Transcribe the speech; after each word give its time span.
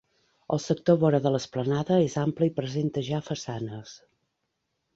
El 0.55 0.61
sector 0.61 0.97
vora 1.03 1.19
de 1.25 1.31
l'esplanada 1.35 1.99
és 2.07 2.17
ample 2.23 2.49
i 2.49 2.55
presenta 2.63 3.07
ja 3.11 3.23
façanes. 3.29 3.95